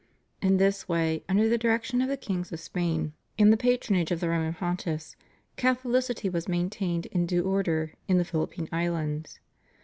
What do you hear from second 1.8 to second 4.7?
of the kings of Spain and the patronage of the Roman